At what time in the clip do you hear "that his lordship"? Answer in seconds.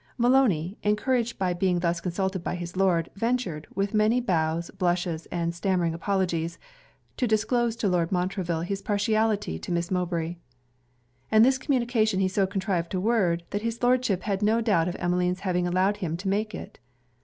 13.51-14.23